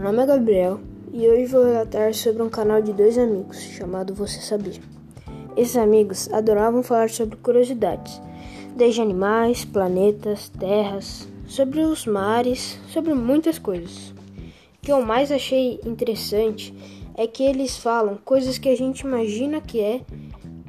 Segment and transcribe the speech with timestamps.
[0.00, 0.80] nome é Gabriel
[1.12, 4.80] e hoje vou relatar sobre um canal de dois amigos chamado Você Sabia.
[5.54, 8.18] Esses amigos adoravam falar sobre curiosidades,
[8.74, 14.08] desde animais, planetas, terras, sobre os mares, sobre muitas coisas.
[14.08, 16.74] O que eu mais achei interessante
[17.14, 20.00] é que eles falam coisas que a gente imagina que é,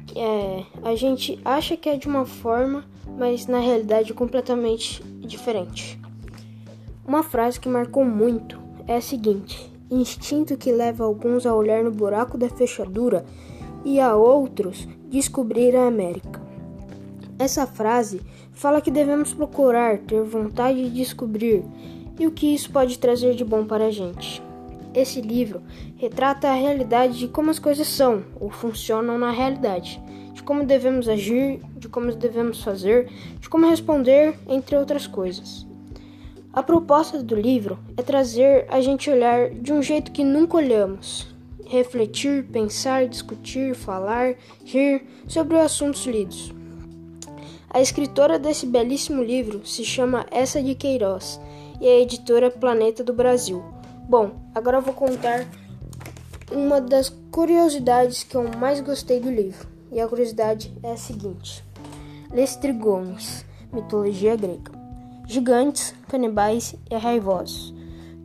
[0.06, 2.84] que é a gente acha que é de uma forma,
[3.16, 5.98] mas na realidade é completamente diferente.
[7.06, 11.92] Uma frase que marcou muito é a seguinte: instinto que leva alguns a olhar no
[11.92, 13.24] buraco da fechadura
[13.84, 16.42] e a outros descobrir a América.
[17.38, 18.20] Essa frase
[18.50, 21.62] fala que devemos procurar ter vontade de descobrir
[22.18, 24.42] e o que isso pode trazer de bom para a gente.
[24.92, 25.62] Esse livro
[25.96, 31.08] retrata a realidade de como as coisas são ou funcionam na realidade, de como devemos
[31.08, 35.65] agir, de como devemos fazer, de como responder, entre outras coisas.
[36.56, 41.26] A proposta do livro é trazer a gente olhar de um jeito que nunca olhamos,
[41.66, 46.54] refletir, pensar, discutir, falar, rir sobre os assuntos lidos.
[47.68, 51.38] A escritora desse belíssimo livro se chama Essa de Queiroz
[51.78, 53.62] e é a editora Planeta do Brasil.
[54.08, 55.46] Bom, agora vou contar
[56.50, 59.68] uma das curiosidades que eu mais gostei do livro.
[59.92, 61.62] E a curiosidade é a seguinte:
[62.32, 64.75] Lestrigones, mitologia grega
[65.26, 67.74] gigantes, canibais e raivosos,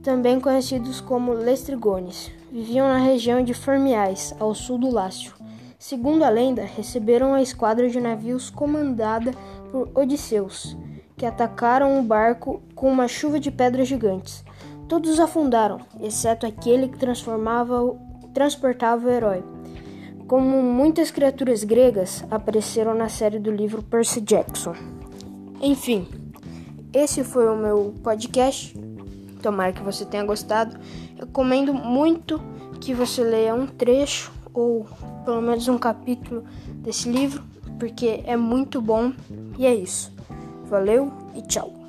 [0.04, 5.34] também conhecidos como lestrigones, viviam na região de Formiais, ao sul do Lácio.
[5.80, 9.32] Segundo a lenda, receberam a esquadra de navios comandada
[9.72, 10.78] por Odisseus,
[11.18, 14.44] que atacaram o barco com uma chuva de pedras gigantes.
[14.88, 17.96] Todos afundaram, exceto aquele que transformava,
[18.34, 19.44] transportava o herói.
[20.28, 24.76] Como muitas criaturas gregas apareceram na série do livro Percy Jackson.
[25.62, 26.08] Enfim,
[26.94, 28.76] esse foi o meu podcast.
[29.42, 30.78] Tomara que você tenha gostado.
[31.18, 32.42] Eu recomendo muito
[32.80, 34.86] que você leia um trecho ou
[35.24, 36.44] pelo menos um capítulo
[36.76, 37.44] desse livro,
[37.80, 39.14] porque é muito bom.
[39.58, 40.12] E é isso.
[40.66, 41.81] Valeu e tchau.